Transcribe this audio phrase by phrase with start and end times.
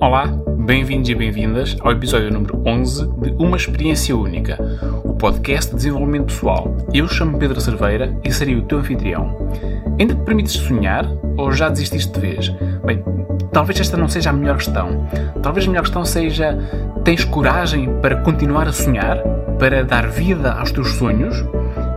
[0.00, 4.56] Olá, bem-vindos e bem-vindas ao episódio número 11 de Uma Experiência Única,
[5.02, 6.76] o podcast de desenvolvimento pessoal.
[6.94, 9.50] Eu chamo Pedro Cerveira e serei o teu anfitrião.
[9.98, 11.04] Ainda te permites sonhar
[11.36, 12.48] ou já desististe de vez?
[12.84, 13.02] Bem,
[13.52, 15.04] talvez esta não seja a melhor questão.
[15.42, 16.56] Talvez a melhor questão seja:
[17.02, 19.18] tens coragem para continuar a sonhar?
[19.58, 21.44] Para dar vida aos teus sonhos?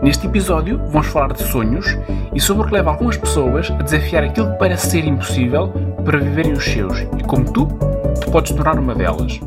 [0.02, 1.96] Neste episódio vamos falar de sonhos
[2.34, 5.68] e sobre o que leva algumas pessoas a desafiar aquilo que parece ser impossível
[6.04, 9.40] para viverem os seus e como tu, tu podes tornar uma delas.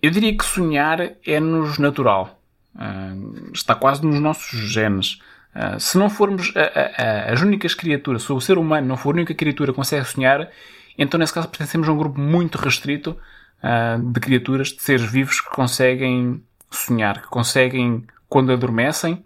[0.00, 2.40] Eu diria que sonhar é-nos natural.
[2.74, 5.18] Uh, está quase nos nossos genes.
[5.54, 9.10] Uh, se não formos a, a, as únicas criaturas, se o ser humano não for
[9.10, 10.50] a única criatura que consegue sonhar,
[10.98, 13.16] então nesse caso pertencemos a um grupo muito restrito
[13.62, 19.24] uh, de criaturas, de seres vivos que conseguem sonhar, que conseguem quando adormecem,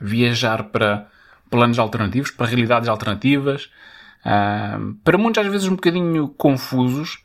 [0.00, 1.06] viajar para
[1.50, 3.70] planos alternativos, para realidades alternativas,
[4.22, 7.18] para muitos às vezes um bocadinho confusos.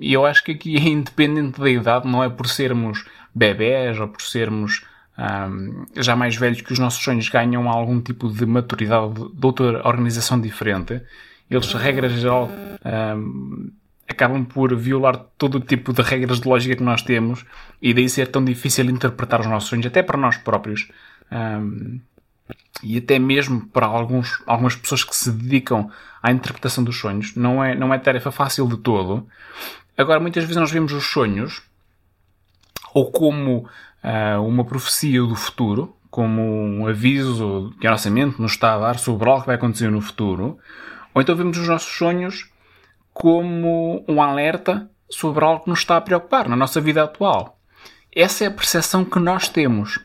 [0.00, 4.08] E eu acho que aqui é independente da idade, não é por sermos bebés ou
[4.08, 4.82] por sermos
[5.20, 9.86] um, já mais velhos que os nossos sonhos ganham algum tipo de maturidade de outra
[9.86, 11.02] organização diferente.
[11.50, 12.50] Eles, regra geral,
[13.16, 13.70] um,
[14.08, 17.44] acabam por violar todo o tipo de regras de lógica que nós temos
[17.82, 20.88] e daí ser tão difícil interpretar os nossos sonhos, até para nós próprios.
[21.30, 22.00] Um,
[22.82, 25.90] e até mesmo para alguns, algumas pessoas que se dedicam
[26.22, 27.34] à interpretação dos sonhos.
[27.34, 29.26] Não é, não é tarefa fácil de todo.
[29.96, 31.62] Agora, muitas vezes nós vemos os sonhos
[32.94, 33.68] ou como
[34.02, 38.78] uh, uma profecia do futuro, como um aviso que a nossa mente nos está a
[38.78, 40.58] dar sobre algo que vai acontecer no futuro,
[41.14, 42.50] ou então vemos os nossos sonhos
[43.12, 47.58] como um alerta sobre algo que nos está a preocupar na nossa vida atual.
[48.14, 50.00] Essa é a percepção que nós temos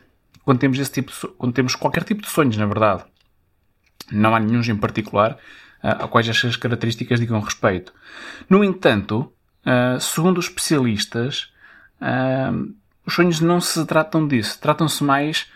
[0.46, 3.04] quando temos, esse tipo de, quando temos qualquer tipo de sonhos, na verdade.
[4.12, 5.32] Não há nenhum em particular
[5.82, 7.92] uh, a quais estas características digam respeito.
[8.48, 9.32] No entanto,
[9.66, 11.52] uh, segundo os especialistas,
[12.00, 12.72] uh,
[13.04, 14.58] os sonhos não se tratam disso.
[14.60, 15.50] Tratam-se mais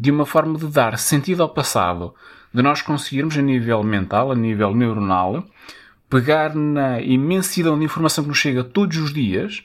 [0.00, 2.14] de uma forma de dar sentido ao passado,
[2.54, 5.44] de nós conseguirmos, a nível mental, a nível neuronal,
[6.08, 9.62] pegar na imensidão de informação que nos chega todos os dias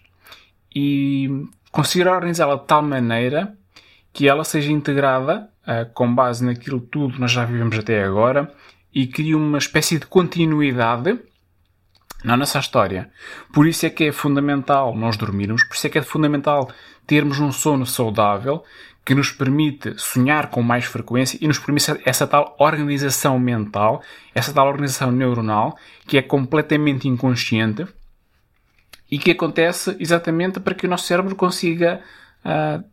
[0.75, 3.55] e conseguir organizá-la de tal maneira
[4.13, 8.53] que ela seja integrada uh, com base naquilo tudo que nós já vivemos até agora
[8.93, 11.19] e crie uma espécie de continuidade
[12.23, 13.09] na nossa história.
[13.51, 16.71] Por isso é que é fundamental nós dormirmos, por isso é que é fundamental
[17.05, 18.63] termos um sono saudável
[19.05, 24.01] que nos permite sonhar com mais frequência e nos permite essa tal organização mental,
[24.33, 27.85] essa tal organização neuronal que é completamente inconsciente
[29.11, 32.01] e que acontece exatamente para que o nosso cérebro consiga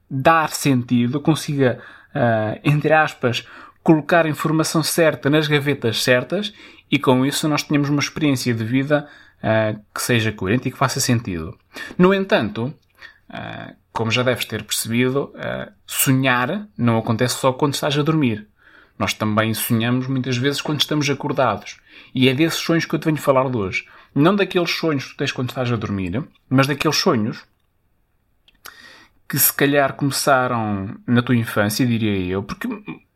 [0.08, 1.78] dar sentido, consiga,
[2.14, 3.46] uh, entre aspas,
[3.82, 6.52] colocar a informação certa nas gavetas certas
[6.90, 9.08] e com isso nós tenhamos uma experiência de vida
[9.38, 11.56] uh, que seja coerente e que faça sentido.
[11.98, 12.74] No entanto,
[13.92, 15.32] como já deves ter percebido,
[15.86, 18.48] sonhar não acontece só quando estás a dormir.
[18.98, 21.78] Nós também sonhamos muitas vezes quando estamos acordados.
[22.12, 23.86] E é desses sonhos que eu te venho falar de hoje.
[24.12, 27.44] Não daqueles sonhos que tu tens quando estás a dormir, mas daqueles sonhos
[29.30, 32.66] que se calhar começaram na tua infância, diria eu, porque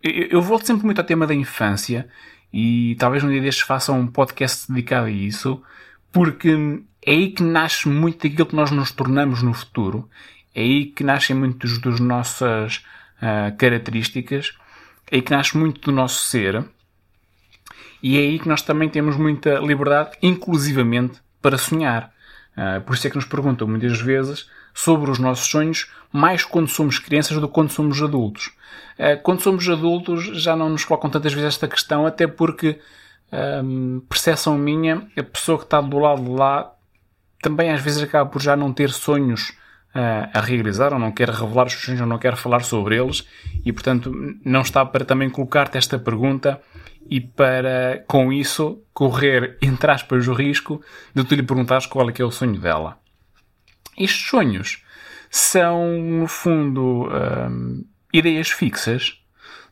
[0.01, 2.09] eu volto sempre muito ao tema da infância
[2.53, 5.61] e talvez um dia destes faça um podcast dedicado a isso,
[6.13, 10.09] porque é aí que nasce muito daquilo que nós nos tornamos no futuro,
[10.55, 12.85] é aí que nascem muitas das nossas
[13.21, 14.57] uh, características,
[15.11, 16.65] é aí que nasce muito do nosso ser,
[18.01, 22.15] e é aí que nós também temos muita liberdade, inclusivamente, para sonhar.
[22.57, 26.69] Uh, por isso é que nos perguntam muitas vezes sobre os nossos sonhos, mais quando
[26.69, 28.51] somos crianças do que quando somos adultos.
[28.99, 32.81] Uh, quando somos adultos já não nos colocam tantas vezes esta questão, até porque,
[33.33, 36.73] um, percepção minha, a pessoa que está do lado de lá
[37.41, 39.51] também às vezes acaba por já não ter sonhos
[39.95, 43.27] uh, a realizar, ou não quer revelar os sonhos, ou não quer falar sobre eles,
[43.65, 44.13] e portanto
[44.45, 46.61] não está para também colocar-te esta pergunta
[47.09, 50.81] e para, com isso, correr, entre aspas, o risco
[51.15, 52.99] de tu lhe perguntares qual é que é o sonho dela.
[53.97, 54.83] Estes sonhos
[55.31, 59.19] são, no fundo, hum, ideias fixas,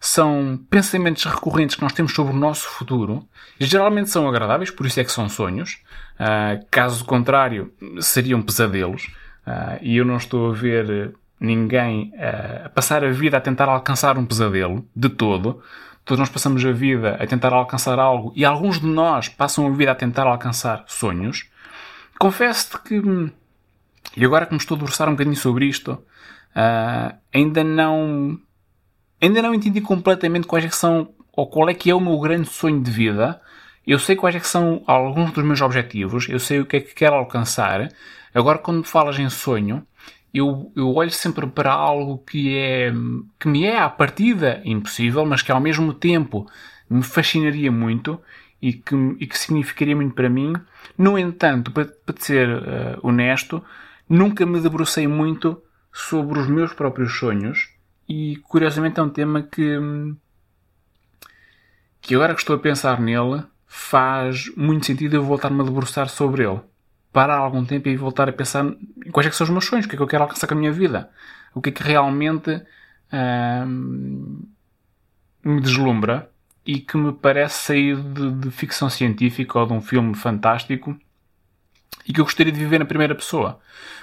[0.02, 3.24] são pensamentos recorrentes que nós temos sobre o nosso futuro,
[3.60, 5.78] geralmente são agradáveis, por isso é que são sonhos.
[6.18, 9.04] Uh, caso contrário, seriam pesadelos.
[9.46, 14.18] Uh, e eu não estou a ver ninguém uh, passar a vida a tentar alcançar
[14.18, 15.62] um pesadelo, de todo.
[16.04, 19.70] Todos nós passamos a vida a tentar alcançar algo e alguns de nós passam a
[19.70, 21.48] vida a tentar alcançar sonhos.
[22.18, 23.30] Confesso-te que hum,
[24.16, 28.38] e agora que me estou a debruçar um bocadinho sobre isto, uh, ainda não
[29.20, 32.48] ainda não entendi completamente quais é são ou qual é que é o meu grande
[32.48, 33.40] sonho de vida
[33.86, 36.80] eu sei quais é que são alguns dos meus objetivos, eu sei o que é
[36.80, 37.88] que quero alcançar.
[38.32, 39.84] Agora, quando falas em sonho,
[40.32, 42.92] eu, eu olho sempre para algo que é
[43.38, 46.46] que me é à partida impossível, mas que ao mesmo tempo
[46.88, 48.20] me fascinaria muito
[48.60, 50.54] e que, e que significaria muito para mim.
[50.96, 53.62] No entanto, para, para ser uh, honesto,
[54.12, 57.70] nunca me debrucei muito sobre os meus próprios sonhos
[58.06, 59.78] e curiosamente é um tema que
[62.00, 66.44] que agora que estou a pensar nele faz muito sentido eu voltar-me a debruçar sobre
[66.44, 66.60] ele.
[67.12, 68.64] Parar algum tempo e voltar a pensar
[69.12, 70.54] quais é que são os meus sonhos, o que é que eu quero alcançar com
[70.54, 71.10] a minha vida,
[71.54, 72.60] o que é que realmente
[73.66, 74.42] hum,
[75.44, 76.30] me deslumbra
[76.66, 80.98] e que me parece sair de, de, ficção científica ou de um filme fantástico
[82.06, 83.58] e que eu gostaria de viver na primeira pessoa.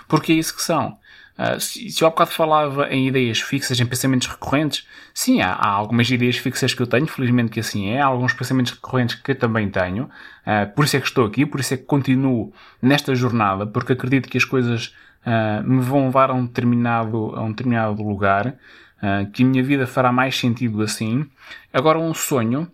[0.07, 0.97] Porque é isso que são.
[1.39, 5.53] Uh, se, se eu há bocado falava em ideias fixas, em pensamentos recorrentes, sim, há,
[5.53, 9.15] há, algumas ideias fixas que eu tenho, felizmente que assim é, há alguns pensamentos recorrentes
[9.15, 11.83] que eu também tenho, uh, por isso é que estou aqui, por isso é que
[11.83, 14.93] continuo nesta jornada, porque acredito que as coisas
[15.25, 18.55] uh, me vão levar a um determinado, a um determinado lugar,
[19.31, 21.25] que a minha vida fará mais sentido assim.
[21.71, 22.69] Agora, um sonho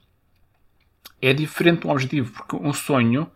[1.22, 3.30] é diferente de um objetivo, porque um sonho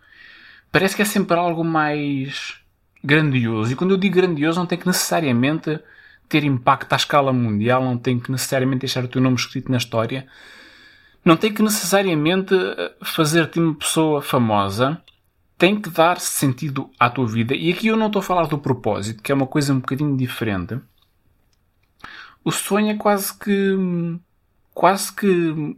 [0.71, 2.59] parece que é sempre algo mais
[3.03, 3.71] grandioso.
[3.71, 5.79] E quando eu digo grandioso, não tem que necessariamente
[6.27, 9.77] ter impacto à escala mundial, não tem que necessariamente deixar o teu nome escrito na
[9.77, 10.27] história,
[11.25, 15.01] não tem que necessariamente eh, fazer-te uma pessoa famosa,
[15.57, 17.55] tem que dar sentido à tua vida.
[17.55, 20.15] E aqui eu não estou a falar do propósito, que é uma coisa um bocadinho
[20.15, 20.79] diferente.
[22.43, 23.75] O sonho é quase que.
[24.73, 25.75] quase que.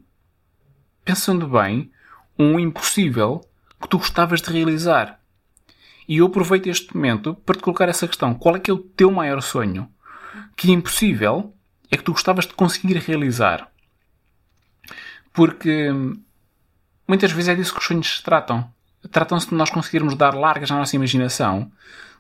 [1.04, 1.92] pensando bem,
[2.38, 3.42] um impossível
[3.82, 5.20] que tu gostavas de realizar.
[6.08, 8.34] E eu aproveito este momento para te colocar essa questão.
[8.34, 9.90] Qual é que é o teu maior sonho?
[10.56, 11.54] Que é impossível
[11.90, 13.70] é que tu gostavas de conseguir realizar.
[15.34, 15.90] Porque
[17.08, 18.70] muitas vezes é disso que os sonhos se tratam.
[19.12, 21.72] Tratam-se de nós conseguirmos dar largas à nossa imaginação,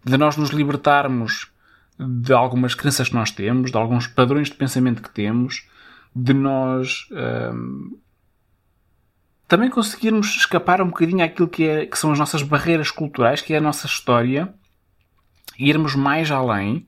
[0.03, 1.51] de nós nos libertarmos
[1.97, 5.67] de algumas crenças que nós temos, de alguns padrões de pensamento que temos,
[6.15, 7.97] de nós hum,
[9.51, 13.53] também conseguirmos escapar um bocadinho àquilo que, é, que são as nossas barreiras culturais, que
[13.53, 14.55] é a nossa história,
[15.59, 16.87] e irmos mais além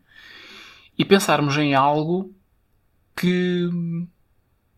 [0.98, 2.34] e pensarmos em algo
[3.18, 3.70] que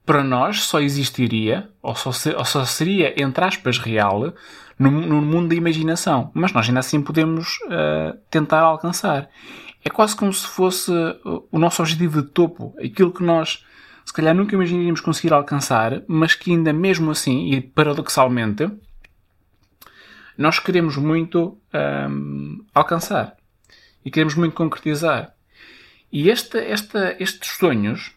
[0.04, 4.34] para nós só existiria, ou só, ser, ou só seria, entre aspas, real,
[4.80, 6.32] no, no, mundo da imaginação.
[6.34, 9.30] Mas nós ainda assim podemos uh, tentar alcançar.
[9.84, 10.92] É quase como se fosse
[11.52, 13.64] o nosso objetivo de topo, aquilo que nós
[14.06, 18.70] se calhar nunca imaginaríamos conseguir alcançar, mas que ainda mesmo assim, e paradoxalmente,
[20.38, 21.58] nós queremos muito
[22.10, 23.36] hum, alcançar.
[24.04, 25.34] E queremos muito concretizar.
[26.12, 28.14] E este, esta, estes sonhos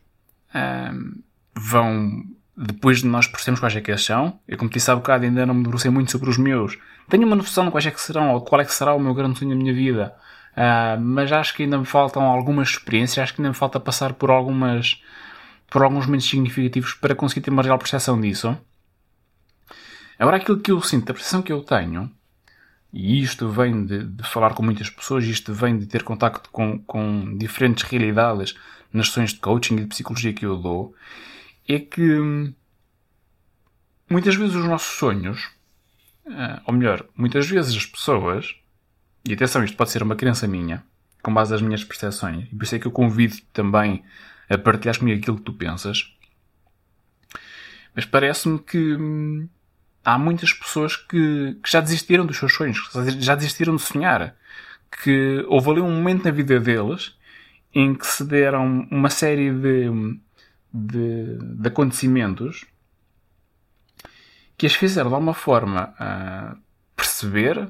[0.54, 1.22] hum,
[1.54, 2.24] vão,
[2.54, 5.24] depois de nós percebermos quais é que eles são, eu como te disse há bocado
[5.24, 6.76] ainda não me debrucei muito sobre os meus,
[7.08, 9.14] tenho uma noção de quais é que serão, ou qual é que será o meu
[9.14, 10.14] grande sonho da minha vida,
[10.52, 14.12] uh, mas acho que ainda me faltam algumas experiências, acho que ainda me falta passar
[14.12, 15.02] por algumas
[15.70, 18.56] por alguns momentos significativos para conseguir ter uma real percepção disso.
[20.18, 22.10] Agora, aquilo que eu sinto, a percepção que eu tenho,
[22.92, 26.78] e isto vem de, de falar com muitas pessoas, isto vem de ter contacto com,
[26.80, 28.54] com diferentes realidades
[28.92, 30.94] nas sessões de coaching e de psicologia que eu dou,
[31.68, 32.52] é que hum,
[34.10, 35.50] muitas vezes os nossos sonhos,
[36.26, 38.56] ah, ou melhor, muitas vezes as pessoas,
[39.24, 40.82] e atenção, isto pode ser uma crença minha,
[41.22, 44.02] com base nas minhas percepções, e por isso é que eu convido também
[44.48, 46.14] a partilhar comigo aquilo que tu pensas.
[47.94, 49.48] Mas parece-me que hum,
[50.04, 52.78] há muitas pessoas que, que, já desistiram dos seus sonhos,
[53.18, 54.36] já desistiram de sonhar.
[55.02, 57.16] Que houve ali um momento na vida deles
[57.74, 59.90] em que se deram uma série de,
[60.72, 62.64] de, de acontecimentos
[64.56, 66.58] que as fizeram de alguma forma uh,
[66.96, 67.68] perceber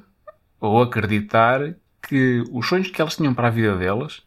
[0.60, 4.22] ou acreditar que os sonhos que elas tinham para a vida delas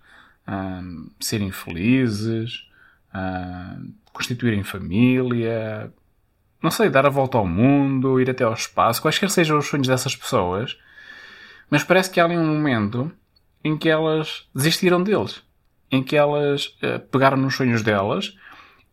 [0.47, 2.67] um, serem felizes,
[3.13, 5.91] um, constituírem família,
[6.61, 9.87] não sei, dar a volta ao mundo, ir até ao espaço, quaisquer sejam os sonhos
[9.87, 10.77] dessas pessoas,
[11.69, 13.11] mas parece que há ali um momento
[13.63, 15.41] em que elas desistiram deles,
[15.91, 18.35] em que elas uh, pegaram nos sonhos delas,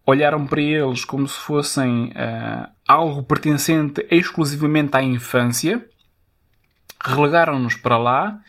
[0.07, 5.87] olharam para eles como se fossem uh, algo pertencente exclusivamente à infância,
[7.05, 8.41] relegaram-nos para lá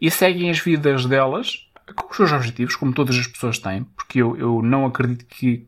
[0.00, 4.20] e seguem as vidas delas com os seus objetivos, como todas as pessoas têm, porque
[4.20, 5.66] eu, eu não acredito que,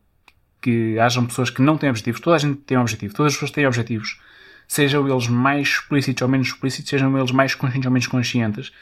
[0.60, 2.20] que hajam pessoas que não têm objetivos.
[2.20, 4.20] Toda a gente tem um objetivo, todas as pessoas têm objetivos.
[4.66, 8.72] Sejam eles mais explícitos ou menos explícitos, sejam eles mais conscientes ou menos conscientes,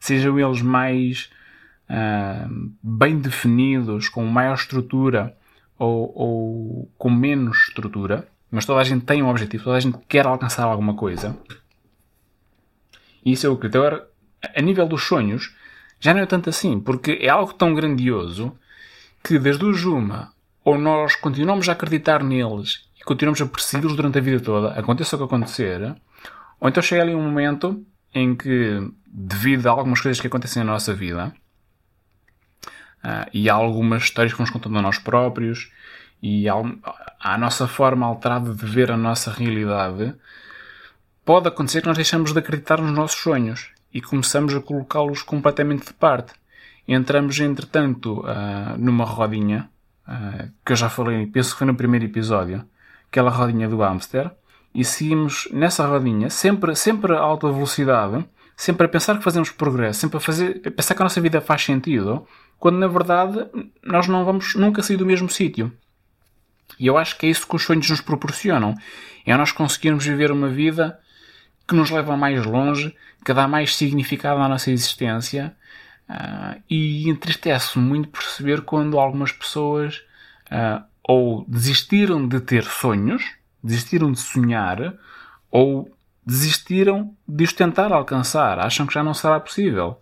[0.00, 1.30] sejam eles mais
[1.90, 5.36] uh, bem definidos, com maior estrutura
[5.78, 9.98] ou, ou com menos estrutura, mas toda a gente tem um objetivo, toda a gente
[10.08, 11.36] quer alcançar alguma coisa.
[13.24, 14.06] E isso é o que agora,
[14.54, 15.54] a nível dos sonhos,
[16.04, 18.54] já não é tanto assim, porque é algo tão grandioso
[19.22, 24.18] que desde o Juma, ou nós continuamos a acreditar neles e continuamos a persegui-los durante
[24.18, 25.96] a vida toda, aconteça o que acontecer,
[26.60, 27.82] ou então chega ali um momento
[28.14, 31.32] em que, devido a algumas coisas que acontecem na nossa vida,
[33.02, 35.72] uh, e algumas histórias que vamos contando a nós próprios,
[36.22, 40.14] e a nossa forma alterada de ver a nossa realidade,
[41.24, 45.86] pode acontecer que nós deixamos de acreditar nos nossos sonhos e começamos a colocá-los completamente
[45.86, 46.32] de parte.
[46.86, 49.70] Entramos, entretanto, uh, numa rodinha,
[50.08, 52.66] uh, que eu já falei, penso que foi no primeiro episódio,
[53.08, 54.32] aquela rodinha do hamster,
[54.74, 60.00] e seguimos nessa rodinha, sempre, sempre a alta velocidade, sempre a pensar que fazemos progresso,
[60.00, 62.26] sempre a, fazer, a pensar que a nossa vida faz sentido,
[62.58, 63.46] quando na verdade
[63.84, 65.72] nós não vamos nunca sair do mesmo sítio.
[66.78, 68.74] E eu acho que é isso que os sonhos nos proporcionam.
[69.24, 70.98] É nós conseguirmos viver uma vida
[71.66, 72.94] que nos leva mais longe,
[73.24, 75.54] que dá mais significado à nossa existência.
[76.08, 80.02] Uh, e entristece muito perceber quando algumas pessoas
[80.50, 83.24] uh, ou desistiram de ter sonhos,
[83.62, 84.94] desistiram de sonhar,
[85.50, 85.90] ou
[86.26, 89.98] desistiram de os tentar alcançar, acham que já não será possível.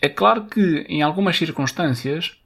[0.00, 2.38] É claro que em algumas circunstâncias,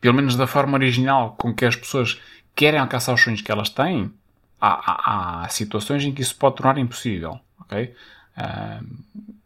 [0.00, 2.20] pelo menos da forma original com que as pessoas
[2.54, 4.12] querem alcançar os sonhos que elas têm,
[4.60, 7.38] há, há, há situações em que isso pode tornar impossível.
[7.62, 7.94] Okay?
[8.36, 8.86] Uh,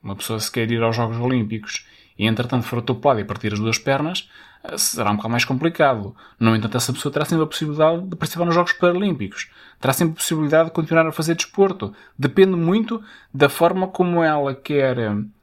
[0.02, 1.86] uma pessoa se quer ir aos Jogos Olímpicos
[2.18, 4.28] e entretanto for atropelada e partir as duas pernas,
[4.64, 6.14] uh, será um bocado mais complicado.
[6.38, 9.50] No entanto, essa pessoa terá sempre a possibilidade de participar nos Jogos Paralímpicos.
[9.80, 11.94] Terá sempre a possibilidade de continuar a fazer desporto.
[12.18, 13.02] Depende muito
[13.32, 14.96] da forma como ela quer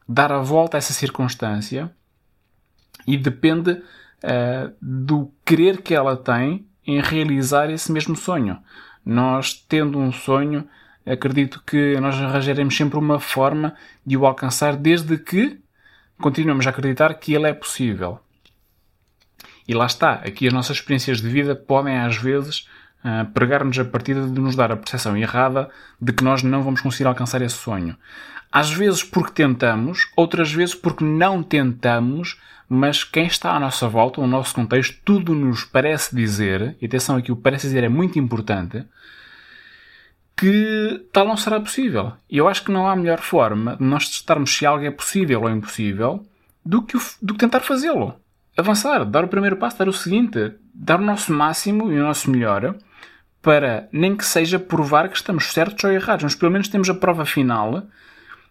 [0.08, 1.92] dar a volta a essa circunstância
[3.06, 8.58] e depende uh, do querer que ela tem em realizar esse mesmo sonho.
[9.06, 10.68] Nós, tendo um sonho,
[11.06, 13.76] acredito que nós arranjaremos sempre uma forma
[14.06, 15.60] de o alcançar, desde que
[16.20, 18.20] continuemos a acreditar que ele é possível.
[19.68, 22.68] E lá está, aqui as nossas experiências de vida podem às vezes
[23.34, 25.70] pregar-nos a partida de nos dar a percepção errada
[26.02, 27.96] de que nós não vamos conseguir alcançar esse sonho.
[28.52, 34.22] Às vezes porque tentamos, outras vezes porque não tentamos, mas quem está à nossa volta,
[34.22, 38.18] o nosso contexto, tudo nos parece dizer, e atenção aqui, o parece dizer é muito
[38.18, 38.86] importante,
[40.36, 42.14] que tal não será possível.
[42.30, 45.42] E eu acho que não há melhor forma de nós testarmos se algo é possível
[45.42, 46.26] ou impossível
[46.66, 48.16] do que, o, do que tentar fazê-lo.
[48.58, 52.32] Avançar, dar o primeiro passo, dar o seguinte, dar o nosso máximo e o nosso
[52.32, 52.76] melhor
[53.42, 56.94] para, nem que seja provar que estamos certos ou errados, mas pelo menos temos a
[56.94, 57.88] prova final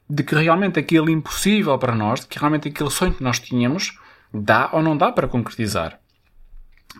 [0.08, 3.98] de que realmente aquele impossível para nós, de que realmente aquele sonho que nós tínhamos,
[4.32, 6.00] dá ou não dá para concretizar.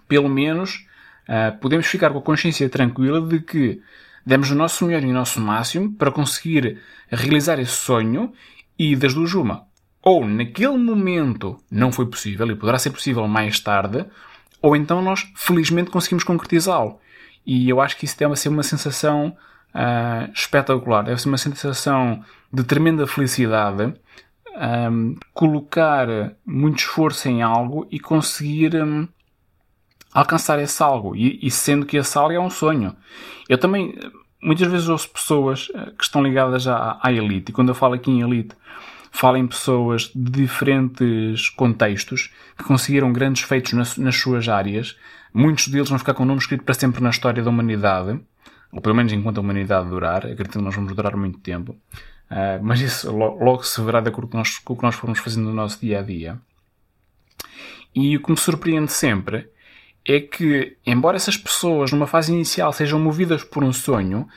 [0.06, 0.86] Pelo menos
[1.28, 3.80] uh, podemos ficar com a consciência tranquila de que
[4.24, 6.78] demos o nosso melhor e o nosso máximo para conseguir
[7.10, 8.32] realizar esse sonho
[8.78, 9.66] e das duas uma.
[10.02, 14.04] Ou naquele momento não foi possível e poderá ser possível mais tarde,
[14.60, 17.00] ou então nós felizmente conseguimos concretizá-lo.
[17.48, 19.34] E eu acho que isso deve ser uma sensação
[19.74, 21.02] uh, espetacular.
[21.02, 23.94] Deve ser uma sensação de tremenda felicidade
[24.90, 26.08] um, colocar
[26.44, 29.08] muito esforço em algo e conseguir um,
[30.12, 31.16] alcançar esse algo.
[31.16, 32.94] E, e, sendo que esse algo é um sonho.
[33.48, 33.94] Eu também,
[34.42, 37.94] muitas vezes ouço pessoas eh, que estão ligadas à, à elite, e quando eu falo
[37.94, 38.54] aqui em elite,
[39.10, 44.96] falo em pessoas de diferentes contextos que conseguiram grandes feitos nas, nas suas áreas.
[45.32, 48.20] Muitos deles vão ficar com o nome escrito para sempre na história da humanidade
[48.72, 51.72] ou pelo menos enquanto a humanidade durar, acredito que nós vamos durar muito tempo,
[52.30, 55.18] uh, mas isso logo se verá de acordo com, nós, com o que nós formos
[55.18, 56.38] fazendo no nosso dia a dia.
[57.94, 59.48] E o que me surpreende sempre
[60.06, 64.28] é que, embora essas pessoas numa fase inicial sejam movidas por um sonho,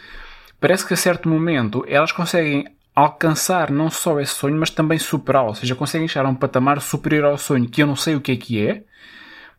[0.59, 5.49] parece que a certo momento elas conseguem alcançar não só esse sonho, mas também superá-lo,
[5.49, 8.21] ou seja, conseguem chegar a um patamar superior ao sonho, que eu não sei o
[8.21, 8.83] que é que é,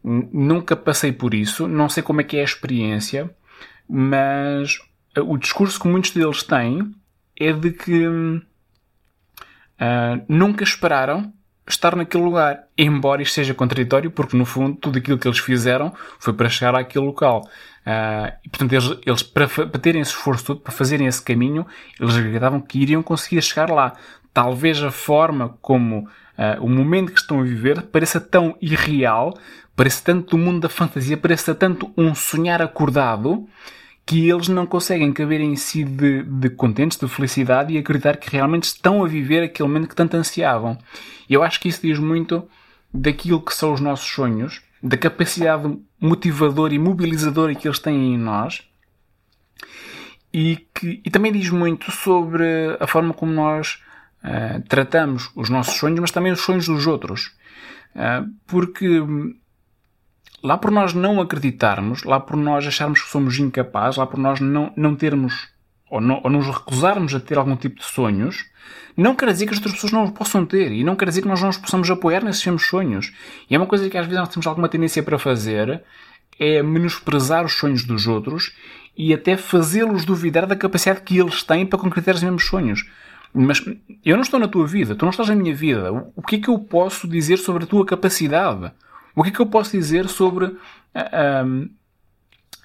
[0.02, 3.30] nunca passei por isso, não sei como é que é a experiência,
[3.88, 4.78] mas
[5.16, 6.94] o discurso que muitos deles têm
[7.38, 8.42] é de que uh,
[10.28, 11.32] nunca esperaram
[11.68, 15.94] estar naquele lugar, embora isto seja contraditório, porque no fundo tudo aquilo que eles fizeram
[16.18, 17.42] foi para chegar àquele local.
[17.86, 21.66] Uh, e portanto, eles, eles para, para, terem esse esforço todo, para fazerem esse caminho,
[22.00, 23.94] eles acreditavam que iriam conseguir chegar lá.
[24.32, 29.36] Talvez a forma como uh, o momento que estão a viver pareça tão irreal,
[29.76, 33.46] pareça tanto do mundo da fantasia, pareça tanto um sonhar acordado,
[34.04, 38.30] que eles não conseguem caber em si de, de contentes, de felicidade e acreditar que
[38.30, 40.76] realmente estão a viver aquele momento que tanto ansiavam.
[41.30, 42.48] Eu acho que isso diz muito
[42.92, 48.18] daquilo que são os nossos sonhos, da capacidade motivadora e mobilizadora que eles têm em
[48.18, 48.66] nós
[50.32, 52.44] E, que, e também diz muito sobre
[52.80, 53.80] a forma como nós
[54.24, 57.32] uh, tratamos os nossos sonhos, mas também os sonhos dos outros.
[57.94, 59.02] Uh, porque
[60.42, 64.40] lá por nós não acreditarmos, lá por nós acharmos que somos incapazes, lá por nós
[64.40, 65.48] não, não termos
[65.90, 68.46] ou, não, ou nos recusarmos a ter algum tipo de sonhos,
[68.96, 71.22] não quer dizer que as outras pessoas não os possam ter e não quer dizer
[71.22, 73.12] que nós não os possamos apoiar nesses mesmos sonhos.
[73.48, 75.82] E é uma coisa que às vezes nós temos alguma tendência para fazer,
[76.38, 78.54] é menosprezar os sonhos dos outros
[78.96, 82.86] e até fazê-los duvidar da capacidade que eles têm para concretizar os mesmos sonhos.
[83.34, 83.64] Mas
[84.04, 85.90] eu não estou na tua vida, tu não estás na minha vida.
[86.14, 88.70] O que é que eu posso dizer sobre a tua capacidade?
[89.14, 91.70] O que é que eu posso dizer sobre uh,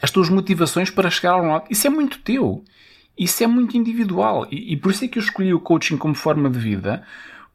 [0.01, 1.65] as tuas motivações para chegar a um lado?
[1.69, 2.63] Isso é muito teu.
[3.17, 4.47] Isso é muito individual.
[4.51, 7.03] E, e, por isso é que eu escolhi o coaching como forma de vida,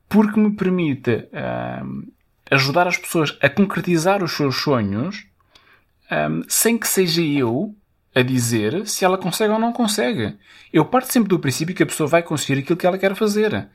[0.09, 2.12] porque me permite uh,
[2.50, 5.26] ajudar as pessoas a concretizar os seus sonhos
[6.11, 7.75] um, sem que seja eu
[8.14, 10.37] a dizer se ela consegue ou não consegue.
[10.73, 13.69] Eu parto sempre do princípio que a pessoa vai conseguir aquilo que ela quer fazer.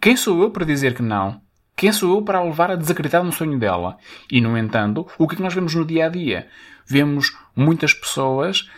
[0.00, 1.40] Quem sou eu para dizer que não?
[1.74, 3.98] Quem sou eu para a levar a desacreditar no sonho dela?
[4.30, 6.48] E, no entanto, o que é que nós vemos no dia a dia?
[6.86, 8.68] Vemos muitas pessoas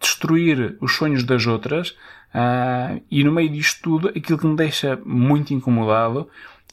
[0.00, 1.96] destruir os sonhos das outras
[3.10, 6.28] e, no meio disto tudo, aquilo que me deixa muito incomodado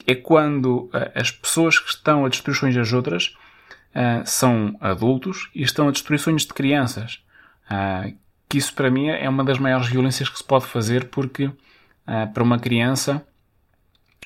[0.06, 3.34] é quando as pessoas que estão a destruir os sonhos das outras
[3.94, 7.22] uh, são adultos e estão a destruir sonhos de crianças.
[8.48, 11.50] que isso, para mim, é uma das maiores violências que se pode fazer porque,
[12.32, 13.24] para uma criança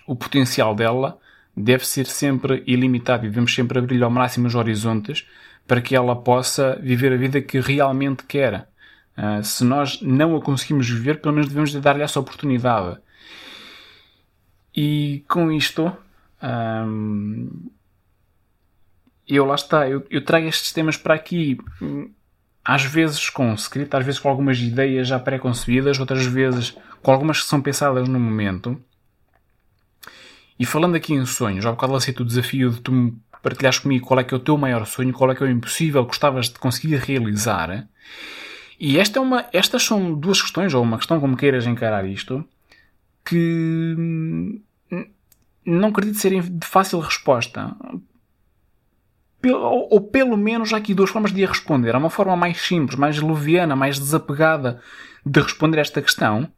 [0.08, 1.18] o potencial dela
[1.54, 5.28] deve ser sempre ilimitado e devemos sempre abrir ao máximo os horizontes
[5.66, 8.66] para que ela possa viver a vida que realmente quer.
[9.16, 12.98] Uh, se nós não a conseguimos viver, pelo menos devemos dar-lhe essa oportunidade.
[14.74, 15.92] E com isto,
[16.42, 17.70] um,
[19.28, 21.58] eu lá está, eu, eu, trago estes temas para aqui,
[22.64, 27.42] às vezes com script, às vezes com algumas ideias já pré-concebidas, outras vezes com algumas
[27.42, 28.80] que são pensadas no momento.
[30.58, 34.06] E falando aqui em sonhos, há bocado lancei-te o desafio de tu me partilhares comigo
[34.06, 36.08] qual é que é o teu maior sonho, qual é que é o impossível que
[36.08, 37.88] gostavas de conseguir realizar.
[38.80, 42.44] E esta é uma, estas são duas questões, ou uma questão como queiras encarar isto,
[43.24, 43.94] que
[45.64, 47.76] não acredito serem de fácil resposta.
[49.44, 51.94] Ou, pelo menos há aqui duas formas de a responder.
[51.94, 54.80] Há uma forma mais simples, mais leviana, mais desapegada
[55.24, 56.50] de responder esta questão,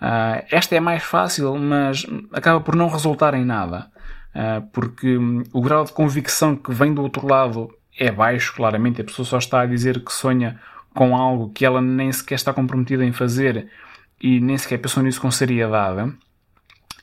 [0.00, 3.90] Uh, esta é mais fácil, mas acaba por não resultar em nada,
[4.30, 9.00] uh, porque um, o grau de convicção que vem do outro lado é baixo, claramente.
[9.00, 10.60] A pessoa só está a dizer que sonha
[10.94, 13.68] com algo que ela nem sequer está comprometida em fazer
[14.20, 16.12] e nem sequer pensou nisso com seriedade.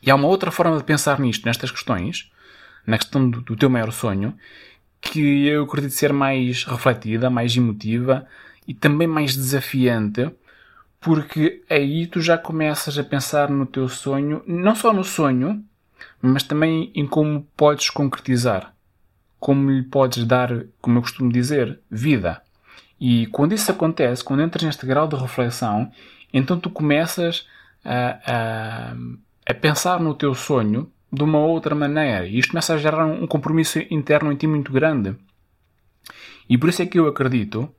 [0.01, 2.31] E há uma outra forma de pensar nisto, nestas questões,
[2.87, 4.33] na questão do, do teu maior sonho,
[5.05, 8.27] que eu acredito ser mais refletida, mais emotiva
[8.67, 10.29] e também mais desafiante
[11.05, 15.63] porque aí tu já começas a pensar no teu sonho, não só no sonho,
[16.19, 18.73] mas também em como podes concretizar,
[19.39, 22.41] como lhe podes dar, como eu costumo dizer, vida.
[22.99, 25.91] E quando isso acontece, quando entras neste grau de reflexão,
[26.33, 27.47] então tu começas
[27.83, 28.95] a, a,
[29.47, 32.27] a pensar no teu sonho de uma outra maneira.
[32.27, 35.15] E isto começa a gerar um compromisso interno em ti muito grande.
[36.49, 37.73] E por isso é que eu acredito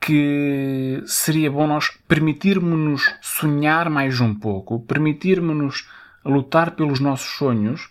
[0.00, 5.88] que seria bom nós permitirmos-nos sonhar mais um pouco, permitirmos-nos
[6.24, 7.88] lutar pelos nossos sonhos,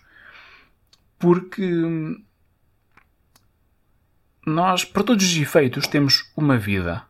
[1.18, 1.70] porque
[4.46, 7.02] nós, para todos os efeitos, temos uma vida.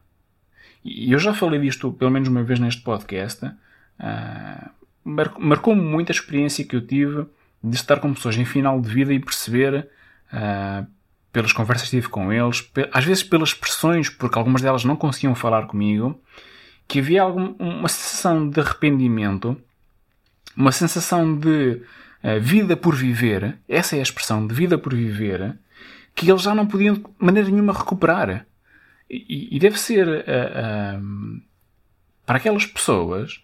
[0.84, 3.44] E eu já falei disto pelo menos uma vez neste podcast.
[3.44, 4.70] Uh,
[5.04, 7.26] Marcou-me muito a experiência que eu tive
[7.62, 9.88] de estar com pessoas em final de vida e perceber
[10.32, 10.86] uh,
[11.32, 15.34] pelas conversas que tive com eles, às vezes pelas expressões, porque algumas delas não conseguiam
[15.34, 16.20] falar comigo,
[16.86, 19.56] que havia algum, uma sensação de arrependimento,
[20.56, 21.80] uma sensação de
[22.22, 25.56] uh, vida por viver, essa é a expressão, de vida por viver,
[26.14, 28.46] que eles já não podiam de maneira nenhuma recuperar.
[29.08, 31.42] E, e deve ser uh, uh,
[32.26, 33.42] para aquelas pessoas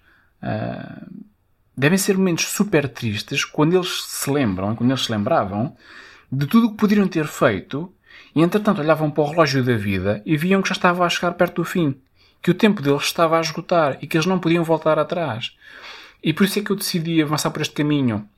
[1.78, 5.76] devem ser momentos super tristes quando eles se lembram, quando eles se lembravam
[6.30, 7.94] de tudo o que poderiam ter feito
[8.34, 11.32] e entretanto olhavam para o relógio da vida e viam que já estava a chegar
[11.34, 11.94] perto do fim,
[12.42, 15.56] que o tempo deles estava a esgotar e que eles não podiam voltar atrás.
[16.20, 18.28] E por isso é que eu decidi avançar por este caminho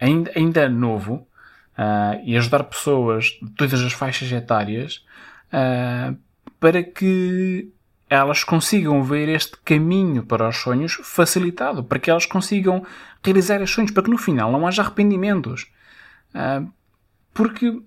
[0.00, 1.28] ainda, ainda novo
[1.78, 5.04] uh, e ajudar pessoas de todas as faixas etárias
[5.52, 6.18] uh,
[6.58, 7.70] para que
[8.08, 12.84] elas consigam ver este caminho para os sonhos facilitado, para que elas consigam
[13.22, 15.66] realizar os sonhos, para que no final não haja arrependimentos.
[16.34, 16.62] Ah,
[17.34, 17.82] porque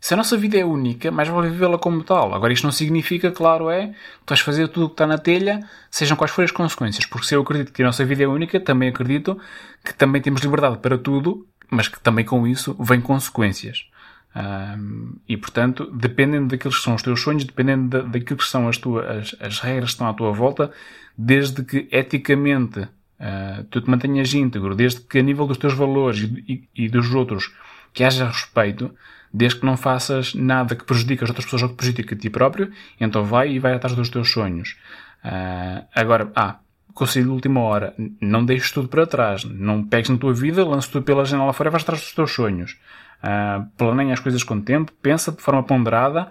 [0.00, 2.34] se a nossa vida é única, mais vale vivê-la como tal.
[2.34, 3.94] Agora, isto não significa, claro, é que
[4.26, 7.06] tu vais fazer tudo o que está na telha, sejam quais forem as consequências.
[7.06, 9.38] Porque se eu acredito que a nossa vida é única, também acredito
[9.84, 13.86] que também temos liberdade para tudo, mas que também com isso vêm consequências.
[14.34, 18.66] Um, e portanto, dependendo daqueles que são os teus sonhos, dependendo da, daquilo que são
[18.66, 20.72] as, tuas, as, as, regras que estão à tua volta,
[21.16, 26.20] desde que eticamente uh, tu te mantenhas íntegro, desde que a nível dos teus valores
[26.20, 27.52] e, e, e dos outros
[27.92, 28.94] que haja respeito,
[29.32, 32.30] desde que não faças nada que prejudique as outras pessoas ou que prejudique a ti
[32.30, 34.78] próprio, então vai e vai atrás dos teus sonhos.
[35.22, 36.58] Uh, agora, ah,
[36.94, 40.90] conselho de última hora, não deixes tudo para trás, não pegues na tua vida, lances
[40.90, 42.78] tudo pela janela fora e vais atrás dos teus sonhos.
[43.22, 46.30] Uh, planeia as coisas com tempo, pensa de forma ponderada,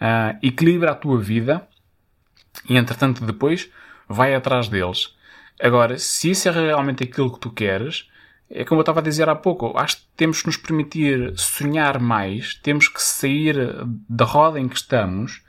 [0.00, 1.66] uh, equilibra a tua vida
[2.68, 3.70] e, entretanto, depois
[4.08, 5.16] vai atrás deles.
[5.60, 8.08] Agora, se isso é realmente aquilo que tu queres,
[8.50, 12.00] é como eu estava a dizer há pouco, acho que temos que nos permitir sonhar
[12.00, 13.56] mais, temos que sair
[14.08, 15.42] da roda em que estamos,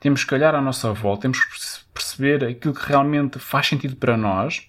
[0.00, 4.16] temos que olhar à nossa volta, temos que perceber aquilo que realmente faz sentido para
[4.16, 4.66] nós,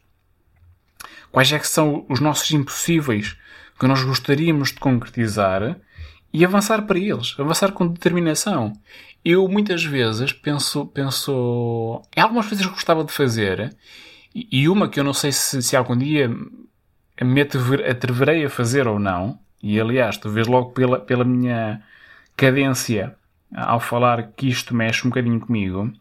[1.32, 3.38] quais é que são os nossos impossíveis
[3.80, 5.78] que nós gostaríamos de concretizar
[6.34, 8.74] e avançar para eles, avançar com determinação.
[9.24, 13.76] Eu muitas vezes penso, penso em algumas coisas que gostava de fazer
[14.34, 16.30] e uma que eu não sei se, se algum dia
[17.22, 21.82] me atreverei a fazer ou não, e aliás, tu vês logo pela, pela minha
[22.36, 23.16] cadência
[23.54, 25.92] ao falar que isto mexe um bocadinho comigo,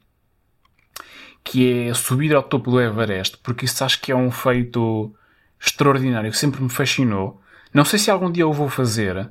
[1.43, 5.15] que é subir ao topo do Everest, porque isso acho que é um feito
[5.61, 7.41] extraordinário, que sempre me fascinou.
[7.73, 9.31] Não sei se algum dia eu vou fazer, uh,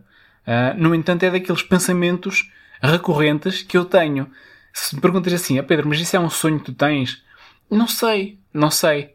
[0.78, 2.52] no entanto, é daqueles pensamentos
[2.82, 4.30] recorrentes que eu tenho.
[4.74, 7.24] Se me perguntas assim, ah Pedro, mas isso é um sonho que tu tens?
[7.70, 9.14] Não sei, não sei.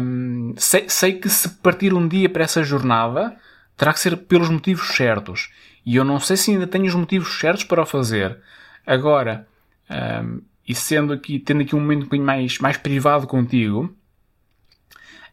[0.00, 0.88] Um, sei.
[0.88, 3.36] Sei que se partir um dia para essa jornada,
[3.76, 5.50] terá que ser pelos motivos certos.
[5.84, 8.38] E eu não sei se ainda tenho os motivos certos para o fazer.
[8.86, 9.46] Agora,
[9.90, 13.94] um, e sendo aqui, tendo aqui um momento um bocadinho mais, mais privado contigo,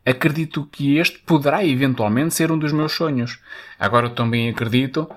[0.06, 3.40] acredito que este poderá eventualmente ser um dos meus sonhos.
[3.80, 5.10] Agora também acredito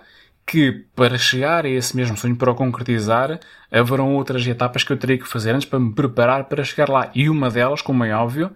[0.47, 3.41] que para chegar a esse mesmo sonho, para o concretizar,
[3.73, 7.11] haverão outras etapas que eu terei que fazer antes para me preparar para chegar lá.
[7.15, 8.51] E uma delas, como é óbvio,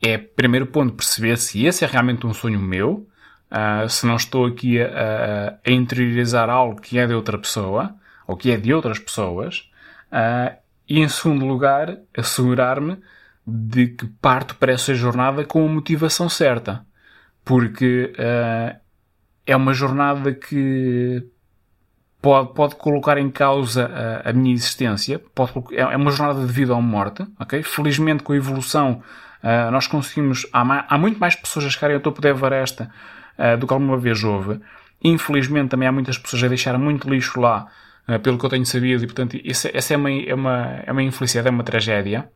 [0.00, 3.06] é, primeiro ponto, perceber se esse é realmente um sonho meu,
[3.50, 7.94] uh, se não estou aqui a, a, interiorizar algo que é de outra pessoa,
[8.26, 9.70] ou que é de outras pessoas,
[10.12, 10.56] uh,
[10.88, 12.98] e em segundo lugar, assegurar-me
[13.46, 16.84] de que parto para essa jornada com a motivação certa.
[17.44, 18.78] Porque uh,
[19.46, 21.26] é uma jornada que
[22.20, 26.52] pode, pode colocar em causa a, a minha existência, pode, é, é uma jornada de
[26.52, 27.62] vida ou morte, ok?
[27.62, 29.02] Felizmente com a evolução
[29.70, 32.88] nós conseguimos, há, há, muito mais pessoas a chegarem ao topo da Everest uh,
[33.58, 34.60] do que alguma vez houve.
[35.02, 37.66] Infelizmente também há muitas pessoas a deixar muito lixo lá,
[38.08, 40.92] uh, pelo que eu tenho sabido, e portanto essa, essa é, uma, é, uma, é
[40.92, 42.28] uma infelicidade, é uma tragédia.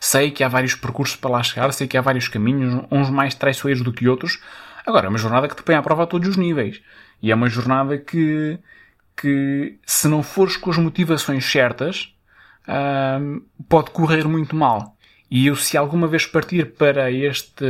[0.00, 3.34] Sei que há vários percursos para lá chegar, sei que há vários caminhos, uns mais
[3.34, 4.40] traiçoeiros do que outros,
[4.86, 6.82] Agora, é uma jornada que te põe à prova a todos os níveis.
[7.22, 8.58] E é uma jornada que,
[9.16, 12.14] que se não fores com as motivações certas,
[13.68, 14.96] pode correr muito mal.
[15.30, 17.64] E eu, se alguma vez partir para este,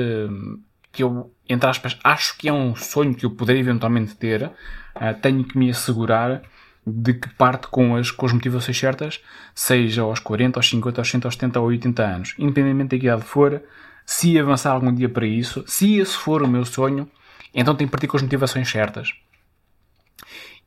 [0.95, 5.21] que eu, entre aspas, acho que é um sonho que eu poderia eventualmente ter, uh,
[5.21, 6.43] tenho que me assegurar
[6.87, 9.21] de que parte com as, com as motivações certas,
[9.55, 12.35] seja aos 40, aos 50, aos 60, aos 70 ou 80 anos.
[12.39, 13.63] Independentemente da que idade for,
[14.07, 17.11] se avançar algum dia para isso, se esse for o meu sonho,
[17.53, 19.13] então tenho que partir com as motivações certas.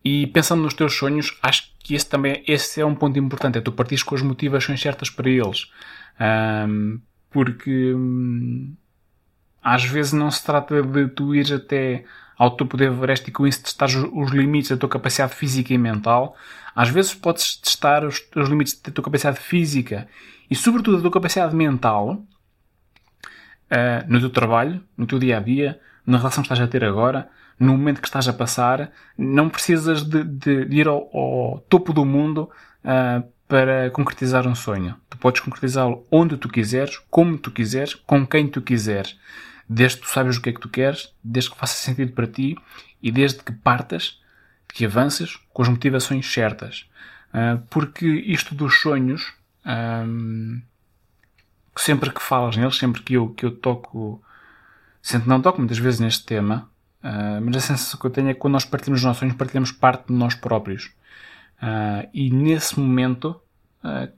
[0.04, 3.62] E pensando nos teus sonhos, acho que esse também esse é um ponto importante, é
[3.62, 5.72] tu partires com as motivações certas para eles.
[6.20, 8.76] Um, porque hum,
[9.68, 12.06] às vezes não se trata de tu ires até
[12.38, 15.78] ao topo do Everest e com isso testar os limites da tua capacidade física e
[15.78, 16.38] mental.
[16.74, 20.08] Às vezes podes testar os, os limites da tua capacidade física
[20.50, 25.78] e sobretudo da tua capacidade mental uh, no teu trabalho, no teu dia a dia,
[26.06, 28.90] na relação que estás a ter agora, no momento que estás a passar.
[29.18, 32.50] Não precisas de, de, de ir ao, ao, topo do mundo
[32.86, 34.96] uh, para concretizar um sonho.
[35.10, 39.18] Tu podes concretizá-lo onde tu quiseres, como tu quiseres, com quem tu quiseres.
[39.70, 42.28] Desde que tu sabes o que é que tu queres, desde que faça sentido para
[42.28, 42.58] ti
[43.02, 44.20] e desde que partas,
[44.68, 46.90] que avances com as motivações certas.
[47.30, 49.34] Uh, porque isto dos sonhos,
[51.76, 54.22] sempre que falas neles, sempre que eu, que eu toco,
[55.02, 56.70] sempre não toco muitas vezes neste tema,
[57.04, 60.08] uh, mas a sensação que eu tenho é que quando nós partilhamos sonhos, partilhamos parte
[60.08, 60.86] de nós próprios.
[61.62, 63.42] Uh, e nesse momento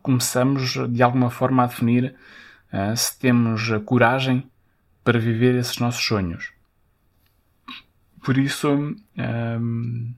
[0.02, 2.16] começamos de alguma forma a definir
[2.96, 4.50] se temos coragem
[5.04, 6.52] para viver esses nossos sonhos.
[8.24, 10.14] Por isso, um,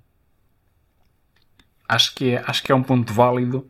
[1.88, 3.70] acho que é, acho que é um ponto válido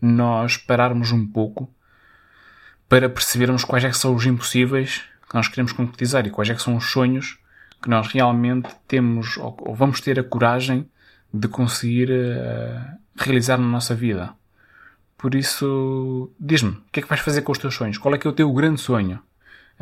[0.00, 1.72] nós pararmos um pouco
[2.88, 6.54] para percebermos quais é que são os impossíveis que nós queremos concretizar e quais é
[6.54, 7.38] que são os sonhos
[7.82, 10.88] que nós realmente temos ou, vamos ter a coragem
[11.32, 14.34] de conseguir uh, realizar na nossa vida.
[15.16, 17.96] Por isso, diz-me, o que é que vais fazer com os teus sonhos?
[17.96, 19.20] Qual é que é o teu grande sonho?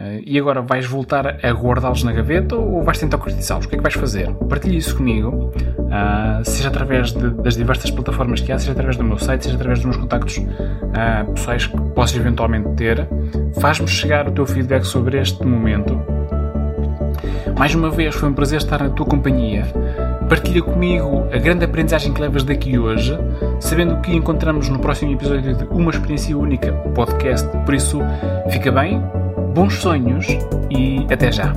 [0.01, 3.67] Uh, e agora vais voltar a guardá-los na gaveta ou vais tentar concretizá-los?
[3.67, 4.33] O que é que vais fazer?
[4.49, 9.05] Partilhe isso comigo, uh, seja através de, das diversas plataformas que há, seja através do
[9.05, 13.07] meu site, seja através dos meus contactos uh, pessoais que possas eventualmente ter.
[13.61, 16.01] Faz-me chegar o teu feedback sobre este momento.
[17.59, 19.67] Mais uma vez, foi um prazer estar na tua companhia.
[20.31, 23.19] Partilha comigo a grande aprendizagem que levas daqui hoje,
[23.59, 27.47] sabendo que encontramos no próximo episódio de Uma Experiência Única, podcast.
[27.67, 28.01] Por isso,
[28.49, 29.03] fica bem,
[29.55, 30.27] bons sonhos
[30.71, 31.53] e até já!